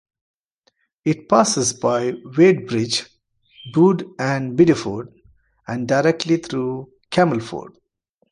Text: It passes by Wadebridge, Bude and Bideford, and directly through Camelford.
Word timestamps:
It 1.05 1.29
passes 1.29 1.73
by 1.73 2.13
Wadebridge, 2.35 3.05
Bude 3.71 4.09
and 4.17 4.57
Bideford, 4.57 5.13
and 5.67 5.87
directly 5.87 6.37
through 6.37 6.91
Camelford. 7.11 7.77